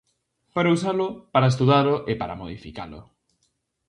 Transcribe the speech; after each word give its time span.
Para 0.55 0.71
usalo, 0.77 1.07
para 1.33 1.51
estudalo, 1.51 1.95
e 2.11 2.13
para 2.21 2.39
modificalo. 2.41 2.99